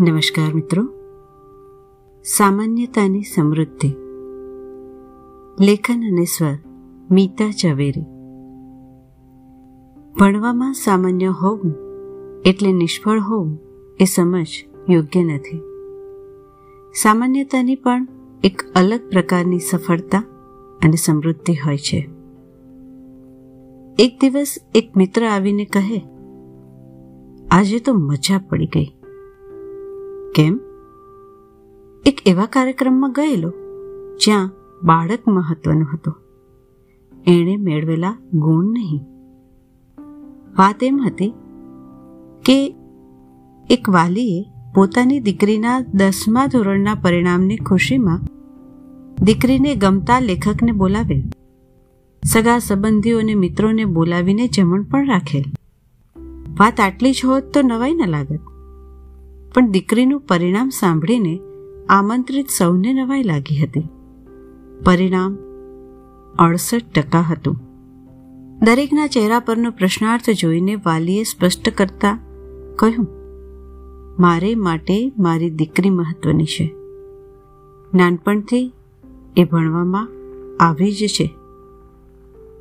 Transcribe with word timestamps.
નમસ્કાર 0.00 0.54
મિત્રો. 0.54 0.82
સામાન્યતાની 2.24 3.22
સમૃદ્ધિ. 3.22 3.88
લેખન 5.64 6.00
અને 6.08 6.24
સ્વર, 6.24 6.58
મીતા 7.10 7.50
ઝવેરી. 7.50 8.06
ભણવામાં 10.20 10.74
સામાન્ય 10.74 11.26
હોવું 11.26 11.74
એટલે 12.46 12.72
નિષ્ફળ 12.72 13.20
હોવું 13.20 13.58
એ 14.00 14.04
સમજ 14.04 14.46
યોગ્ય 14.90 15.24
નથી. 15.24 15.60
સામાન્યતાની 17.02 17.74
પણ 17.74 18.06
એક 18.44 18.62
અલગ 18.74 19.00
પ્રકારની 19.10 19.58
સફળતા 19.58 20.18
અને 20.82 20.96
સમૃદ્ધિ 20.96 21.52
હોય 21.52 21.78
છે. 21.78 22.08
એક 23.98 24.20
દિવસ 24.20 24.54
એક 24.74 24.96
મિત્ર 24.96 25.26
આવીને 25.26 25.64
કહે, 25.64 26.00
આજે 27.50 27.78
તો 27.78 27.94
મજા 27.94 28.38
પડી 28.38 28.66
ગઈ. 28.66 29.01
કેમ? 30.34 30.60
એક 32.06 32.20
એવા 32.26 32.46
કાર્યક્રમમાં 32.46 33.12
ગયેલો 33.12 33.52
જ્યાં 34.16 34.50
બાળક 34.82 35.28
મહત્વનું 35.28 35.86
હતું. 35.94 36.14
એણે 37.26 37.56
મેળવેલા 37.56 38.16
ગુણ 38.34 38.64
નહીં. 38.64 39.00
વાત 40.58 40.82
એમ 40.82 41.00
હતી 41.06 41.34
કે 42.44 42.76
એક 43.70 43.88
વાલીએ 43.88 44.44
પોતાની 44.74 45.20
દીકરીના 45.20 45.80
દસમા 45.80 46.46
ધોરણના 46.46 46.94
પરિણામની 46.94 47.56
ખુશીમાં 47.56 48.20
દીકરીને 49.24 49.74
ગમતા 49.74 50.20
લેખકને 50.20 50.72
બોલાવેલ. 50.72 51.22
સગા 52.24 52.58
સંબંધીઓ 52.58 53.18
અને 53.18 53.34
મિત્રોને 53.34 53.84
બોલાવીને 53.84 54.48
જમણ 54.48 54.82
પણ 54.82 55.06
રાખેલ. 55.06 55.44
વાત 56.60 56.80
આટલી 56.80 57.12
જ 57.12 57.24
હોત 57.24 57.42
તો 57.54 57.62
નવાઈ 57.62 57.94
ન 57.94 58.08
લાગત. 58.08 58.51
પણ 59.54 59.70
દીકરીનું 59.70 60.20
પરિણામ 60.20 60.68
સાંભળીને 60.68 61.40
આમંત્રિત 61.88 62.48
સૌને 62.48 62.92
નવાઈ 62.92 63.22
લાગી 63.22 63.56
હતી. 63.56 63.88
પરિણામ 64.84 65.38
અડસઠ 66.38 66.82
ટકા 66.94 67.20
હતું. 67.20 67.56
દરેકના 68.60 69.06
ચહેરા 69.06 69.40
પરનો 69.40 69.70
પ્રશ્નાર્થ 69.70 70.30
જોઈને 70.30 70.74
વાલીએ 70.74 71.22
સ્પષ્ટ 71.22 71.68
કરતા 71.68 72.18
કહ્યું, 72.76 73.08
મારે 74.18 74.54
માટે 74.54 75.12
મારી 75.18 75.50
દીકરી 75.50 75.90
મહત્વની 75.90 76.44
છે. 76.44 76.74
નાનપણથી 77.94 78.72
એ 79.36 79.44
ભણવામાં 79.44 80.08
આવી 80.60 80.92
જ 80.92 81.06
છે. 81.06 81.34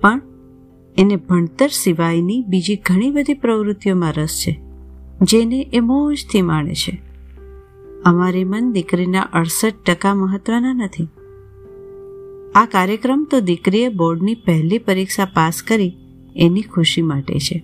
પણ 0.02 0.22
એને 0.98 1.16
ભણતર 1.16 1.68
સિવાયની 1.68 2.44
બીજી 2.48 2.76
ઘણી 2.76 3.12
બધી 3.12 3.34
પ્રવૃત્તિઓમાં 3.34 4.14
રસ 4.14 4.44
છે. 4.48 4.71
જેને 5.22 5.70
એ 5.74 5.80
મોજથી 5.80 6.42
માણે 6.42 6.74
છે. 6.74 6.94
અમારી 8.06 8.44
મન 8.44 8.72
દીકરીના 8.72 9.22
અડસઠ 9.22 9.82
ટકા 9.86 10.14
મહત્વના 10.16 10.74
નથી. 10.74 11.08
આ 12.56 12.66
કાર્યક્રમ 12.66 13.26
તો 13.32 13.40
દીકરીએ 13.40 13.90
બોર્ડની 13.90 14.36
પહેલી 14.36 14.78
પરીક્ષા 14.78 15.26
પાસ 15.26 15.62
કરી 15.64 15.92
એની 16.36 16.62
ખુશી 16.62 17.02
માટે 17.02 17.38
છે. 17.40 17.58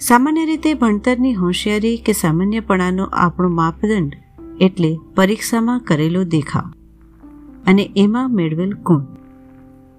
સામાન્ય 0.00 0.44
રીતે 0.44 0.74
ભણતરની 0.74 1.32
હોશિયારી 1.34 1.96
કે 1.96 2.12
સામાન્યપણાનો 2.12 3.04
આપણો 3.04 3.48
માપદંડ 3.48 4.16
એટલે 4.60 4.90
પરીક્ષામાં 5.14 5.80
કરેલો 5.80 6.24
દેખાવ 6.24 6.72
અને 7.66 7.84
એમાં 7.96 8.34
મેળવેલ 8.34 8.72
ગુણ. 8.72 9.04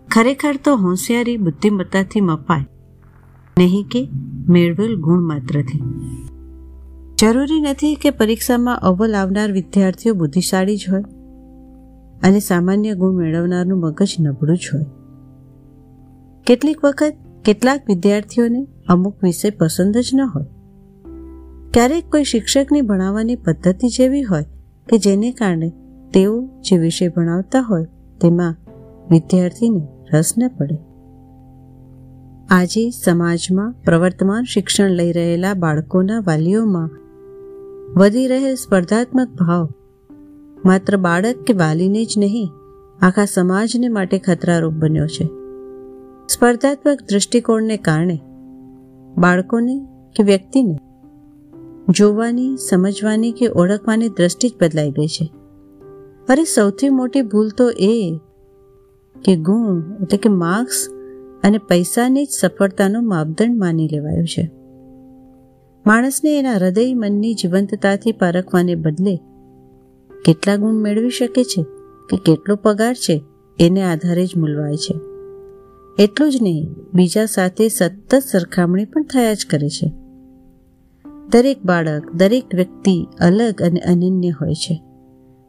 ખરેખર 0.07 0.55
તો 0.63 0.75
હોશિયારી 0.75 1.38
બુદ્ધિમત્તાથી 1.38 2.22
મપાય, 2.22 2.66
નહીં 3.57 3.85
કે 3.91 4.02
મેળવેલ 4.49 4.95
ગુણ 4.95 5.22
માત્રથી. 5.22 5.81
જરૂરી 7.22 7.61
નથી 7.61 7.95
કે 7.95 8.09
પરીક્ષામાં 8.09 8.80
અવ્વલ 8.80 9.16
આવનાર 9.16 9.52
વિદ્યાર્થીઓ 9.52 10.14
બુદ્ધિશાળી 10.14 10.77
જ 10.77 10.86
હોય 10.91 11.02
અને 12.23 12.40
સામાન્ય 12.40 12.94
ગુણ 12.94 13.12
મેળવનારનું 13.12 13.79
મગજ 13.79 14.16
નબળું 14.19 14.57
જ 14.57 14.59
હોય. 14.73 14.85
કેટલીક 16.47 16.85
વખત 16.85 17.13
કેટલાક 17.46 17.81
વિદ્યાર્થીઓને 17.88 18.68
અમુક 18.88 19.23
વિષય 19.23 19.50
પસંદ 19.50 19.97
જ 19.97 20.09
ન 20.13 20.22
હોય. 20.22 20.46
ક્યારેક 21.73 22.12
કોઈ 22.12 22.23
શિક્ષકની 22.23 22.81
ભણાવવાની 22.81 23.35
પદ્ધતિ 23.35 23.88
જેવી 23.88 24.23
હોય 24.23 24.46
કે 24.90 24.97
જેને 24.97 25.31
કારણે 25.31 25.69
તેઓ 26.13 26.47
જે 26.47 26.78
વિષય 26.78 27.07
ભણાવતા 27.07 27.62
હોય 27.62 27.85
તેમાં 28.22 28.56
વિદ્યાર્થીને 29.12 29.88
રસ 30.13 30.34
ન 30.38 30.47
પડે. 30.47 30.78
આજે 32.50 32.90
સમાજમાં 32.90 33.72
પ્રવર્તમાન 33.72 34.44
શિક્ષણ 34.44 34.90
લઈ 34.90 35.12
રહેલા 35.12 35.53
બાળકોના 35.53 36.19
વાલીઓમાં 36.19 36.90
વધી 37.97 38.28
રહેલ 38.28 38.56
સ્પર્ધાત્મક 38.56 39.28
ભાવ. 39.29 39.69
માત્ર 40.66 40.97
બાળક 40.97 41.35
કે 41.35 41.53
વાલીને 41.53 42.06
જ 42.06 42.13
નહીં, 42.18 42.50
આખા 43.02 43.25
સમાજને 43.25 43.90
માટે 43.90 44.19
ખતરારૂપ 44.19 44.74
બન્યો 44.74 45.07
છે. 45.07 45.25
સ્પર્ધાત્મક 46.28 47.02
દૃષ્ટિકોણને 47.09 47.78
કારણે 47.78 48.19
બાળકોને 49.18 49.75
કે 50.16 50.24
વ્યક્તિને 50.24 50.78
જોવાની, 51.90 52.57
સમજવાની 52.57 53.31
કે 53.31 53.47
ઓળખવાની 53.47 54.09
દ્રષ્ટિ 54.09 54.50
જ 54.50 54.53
બદલાઈ 54.62 54.91
ગઈ 54.91 55.08
છે. 55.08 55.31
અરે 56.29 56.44
સૌથી 56.44 56.90
મોટી 56.90 57.22
ભૂલ 57.22 57.50
તો 57.50 57.69
એ 57.69 58.19
કે 59.25 59.35
ગુણ 59.35 60.03
એટલે 60.03 60.18
કે 60.18 60.29
માર્ક્સ 60.29 60.88
અને 61.44 61.58
પૈસાની 61.58 62.25
જ 62.25 62.29
સફળતાનો 62.31 63.02
માપદંડ 63.02 63.58
માની 63.58 63.90
લેવાયો 63.91 64.23
છે. 64.23 64.60
માણસને 65.88 66.40
એના 66.40 66.53
હૃદય 66.53 66.94
મનની 66.94 67.34
જીવંતતાથી 67.34 68.12
પારખવાને 68.12 68.75
બદલે 68.75 69.19
કેટલા 70.25 70.56
ગુણ 70.56 70.74
મેળવી 70.74 71.09
શકે 71.09 71.44
છે 71.44 71.64
કે 72.09 72.18
કેટલો 72.18 72.56
પગાર 72.56 72.94
છે, 72.94 73.24
એને 73.59 73.81
આધારે 73.81 74.25
જ 74.25 74.30
મૂલવાય 74.38 74.75
છે. 74.75 75.00
એટલું 76.03 76.31
જ 76.31 76.38
નહીં, 76.41 76.68
બીજા 76.94 77.25
સાથે 77.25 77.68
સતત 77.70 78.16
સરખામણી 78.16 78.86
પણ 78.86 79.03
થયા 79.03 79.34
જ 79.34 79.46
કરે 79.50 79.70
છે. 79.70 79.94
દરેક 81.30 81.66
બાળક, 81.66 82.14
દરેક 82.14 82.56
વ્યક્તિ 82.56 83.08
અલગ 83.20 83.62
અને 83.62 83.80
અનન્ય 83.80 84.30
હોય 84.30 84.53
છે. 84.53 84.81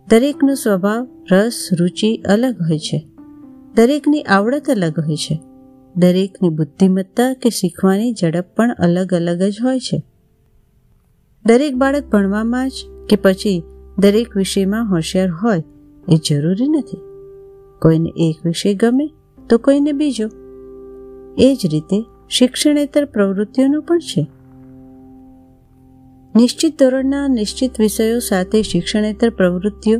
દરેકનો 0.09 0.55
સ્વભાવ, 0.55 1.09
રસ, 1.33 1.69
રુચિ 1.81 2.17
અલગ 2.17 2.55
હોય 2.69 2.79
છે. 2.79 3.07
દરેકની 3.75 4.23
આવડત 4.23 4.71
અલગ 4.71 5.01
હોય 5.01 5.17
છે. 5.17 5.41
દરેકની 5.97 6.49
બુદ્ધિમત્તા 6.49 7.35
કે 7.35 7.51
શીખવાની 7.51 8.13
ઝડપ 8.13 8.45
પણ 8.57 8.75
અલગ 8.79 9.15
અલગ 9.15 9.43
જ 9.43 9.57
હોય 9.63 9.79
છે. 9.79 10.03
દરેક 11.47 11.75
બાળક 11.77 12.05
ભણવામાં 12.07 12.69
જ 12.69 12.73
કે 13.09 13.17
પછી 13.17 13.63
દરેક 13.99 14.37
વિષયમાં 14.37 14.91
હોશિયાર 14.91 15.31
હોય 15.31 15.63
એ 16.09 16.17
જરૂરી 16.29 16.69
નથી. 16.69 16.99
કોઈને 17.83 18.13
એક 18.17 18.47
વિષય 18.47 18.75
ગમે 18.75 19.11
તો 19.51 19.59
કોઈને 19.59 19.93
બીજો. 19.93 20.27
એ 21.39 21.55
જ 21.55 21.67
રીતે 21.67 22.05
શિક્ષણેતર 22.31 23.05
પ્રવૃત્તિઓનું 23.05 23.83
પણ 23.83 23.99
છે. 23.99 24.27
નિશ્ચિત 26.37 26.79
ધોરણના 26.79 27.29
નિશ્ચિત 27.29 27.81
વિષયો 27.81 28.19
સાથે 28.19 28.63
શિક્ષણેતર 28.63 29.31
પ્રવૃત્તિઓ 29.31 29.99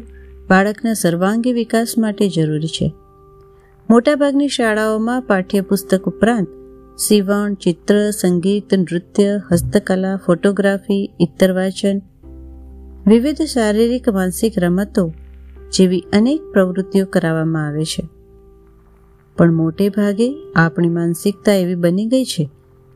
બાળકના 0.51 0.93
સર્વાંગી 0.93 1.53
વિકાસ 1.53 1.95
માટે 1.99 2.29
જરૂરી 2.29 2.67
છે. 2.67 2.93
મોટાભાગની 3.91 4.49
શાળાઓમાં 4.49 5.23
પાઠ્યપુસ્તક 5.23 6.05
ઉપરાંત 6.05 6.49
સીવણ 6.99 7.55
ચિત્ર, 7.55 8.11
સંગીત, 8.11 8.75
નૃત્ય, 8.75 9.41
હસ્તકલા, 9.53 10.17
ફોટોગ્રાફી 10.17 11.13
ઇત્તર 11.21 11.53
વાચન 11.53 12.01
વિવિધ 13.07 13.43
શારીરિક, 13.43 14.09
માનસિક 14.09 14.53
રમતો 14.59 15.15
જેવી 15.73 16.05
અનેક 16.13 16.41
પ્રવૃત્તિઓ 16.53 17.07
કરાવવામાં 17.07 17.67
આવે 17.67 17.85
છે. 17.85 18.09
પણ 19.37 19.53
મોટે 19.53 19.89
ભાગે 19.89 20.35
આપણી 20.57 20.89
માનસિકતા 20.89 21.53
એવી 21.53 21.75
બની 21.75 22.07
ગઈ 22.07 22.25
છે 22.25 22.51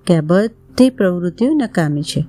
કે 0.06 0.16
આ 0.16 0.20
બધી 0.20 0.90
પ્રવૃત્તિઓ 0.90 1.48
નકામી 1.54 2.02
છે. 2.02 2.24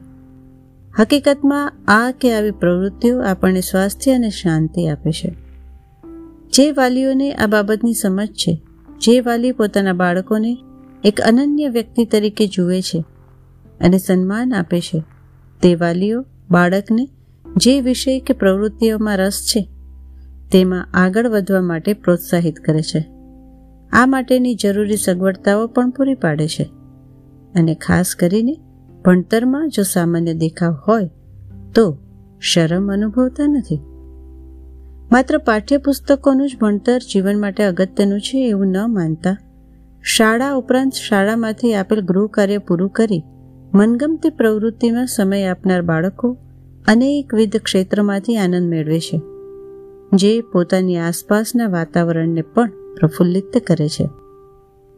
હકીકતમાં 0.99 1.73
આ 1.87 2.11
કે 2.11 2.33
આવી 2.33 2.51
પ્રવૃત્તિઓ 2.51 3.21
આપણને 3.21 3.61
સ્વાસ્થ્ય 3.61 4.13
અને 4.13 4.29
શાંતિ 4.29 4.87
આપે 4.87 5.11
છે. 5.11 5.35
જે 6.53 6.71
વાલીઓને 6.71 7.33
આ 7.33 7.47
બાબતની 7.47 7.93
સમજ 7.93 8.27
છે, 8.27 8.61
જે 9.01 9.19
વાલી 9.19 9.51
પોતાના 9.51 9.93
બાળકોને 9.93 10.57
એક 11.03 11.21
અનન્ય 11.21 11.67
વ્યક્તિ 11.67 12.05
તરીકે 12.05 12.47
જુએ 12.47 12.81
છે 12.81 13.03
અને 13.79 13.97
સન્માન 13.97 14.53
આપે 14.53 14.81
છે. 14.81 15.03
તે 15.61 15.75
વાલીઓ 15.75 16.25
બાળકને 16.51 17.09
જે 17.57 17.81
વિષય 17.81 18.19
કે 18.19 18.33
પ્રવૃત્તિઓમાં 18.33 19.17
રસ 19.17 19.41
છે, 19.41 19.69
તેમાં 20.51 20.91
આગળ 20.93 21.27
વધવા 21.27 21.61
માટે 21.61 21.93
પ્રોત્સાહિત 21.93 22.55
કરે 22.55 22.81
છે. 22.81 23.05
આ 23.91 24.05
માટેની 24.05 24.55
જરૂરી 24.55 24.97
સગવડતાઓ 24.97 25.67
પણ 25.67 25.89
પૂરી 25.89 26.15
પાડે 26.15 26.47
છે 26.47 26.63
અને 27.55 27.75
ખાસ 27.75 28.15
કરીને 28.15 28.57
ભણતરમાં 29.05 29.69
જો 29.69 29.83
સામાન્ય 29.83 30.33
દેખાવ 30.33 30.77
હોય, 30.87 31.09
તો 31.75 31.97
શરમ 32.41 32.93
અનુભવતા 32.93 33.47
નથી. 33.47 33.79
માત્ર 35.11 35.37
પાઠ્યપુસ્તકોનું 35.37 36.49
જ 36.49 36.57
ભણતર 36.61 36.97
જીવન 37.13 37.39
માટે 37.39 37.63
અગત્યનું 37.63 38.21
છે 38.21 38.47
એવું 38.49 38.67
ન 38.67 38.77
માનતા 38.87 39.37
શાળા 40.07 40.53
ઉપરાંત 40.53 40.93
શાળામાંથી 40.93 41.73
આપેલ 41.73 42.01
ગૃહ 42.01 42.27
કાર્ય 42.27 42.57
પૂરું 42.57 42.89
કરી 42.89 43.23
મનગમતી 43.75 44.29
પ્રવૃત્તિમાં 44.29 45.07
સમય 45.07 45.45
આપનાર 45.45 45.81
બાળકો 45.81 46.37
અનેકવિધ 46.87 47.57
ક્ષેત્રમાંથી 47.57 48.37
આનંદ 48.37 48.69
મેળવે 48.69 48.99
છે, 48.99 49.17
જે 50.13 50.41
પોતાની 50.41 50.97
આસપાસના 50.97 51.67
વાતાવરણને 51.67 52.41
પણ 52.41 52.71
પ્રફુલ્લિત 52.99 53.57
કરે 53.67 53.87
છે. 53.87 54.05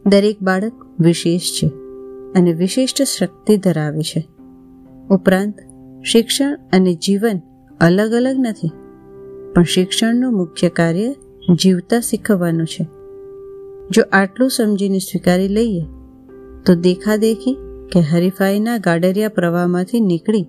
દરેક 0.06 0.42
બાળક 0.42 0.72
વિશેષ 1.00 1.50
છે 1.58 1.68
અને 2.34 2.52
વિશિષ્ટ 2.52 3.02
શક્તિ 3.02 3.56
ધરાવે 3.56 4.02
છે. 4.02 4.22
ઉપરાંત, 5.10 5.58
શિક્ષણ 6.04 6.54
અને 6.72 6.94
જીવન 6.94 7.40
અલગ 7.80 8.12
અલગ 8.12 8.36
નથી, 8.38 8.70
પણ 9.54 9.62
શિક્ષણનું 9.62 10.32
મુખ્ય 10.32 10.68
કાર્ય 10.68 11.14
જીવતા 11.58 12.00
શીખવવાનું 12.00 12.66
છે. 12.66 12.99
જો 13.90 14.02
આટલું 14.12 14.50
સમજીને 14.50 14.98
સ્વીકારી 14.98 15.48
લઈએ, 15.48 15.84
તો 16.66 16.74
દેખાદેખી 16.74 17.56
કે 17.92 18.00
હરીફાઈના 18.00 18.78
ગાડરિયા 18.78 19.28
પ્રવાહમાંથી 19.28 20.00
નીકળી 20.00 20.46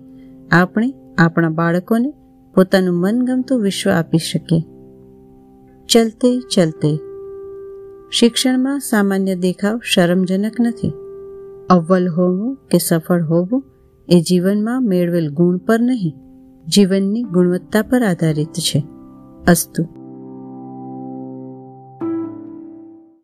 આપણે 0.50 0.94
આપણા 1.18 1.48
બાળકોને 1.48 2.14
પોતાનું 2.54 2.94
મનગમતું 2.94 3.62
વિશ્વ 3.62 3.90
આપી 3.90 4.18
શકીએ. 4.18 4.60
ચલતે 5.88 6.40
ચલતે. 6.40 6.98
શિક્ષણમાં 8.10 8.80
સામાન્ય 8.80 9.34
દેખાવ 9.34 9.80
શરમજનક 9.84 10.60
નથી. 10.60 10.92
અવ્વલ 11.70 12.08
હોવું 12.08 12.54
કે 12.70 12.78
સફળ 12.78 13.22
હોવું 13.22 13.64
એ 14.08 14.20
જીવનમાં 14.20 14.86
મેળવેલ 14.86 15.30
ગુણ 15.30 15.56
પર 15.56 15.80
નહીં, 15.80 16.14
જીવનની 16.68 17.22
ગુણવત્તા 17.22 17.82
પર 17.82 18.02
આધારિત 18.02 18.52
છે. 18.52 18.84
અસ્તુ. 19.48 20.01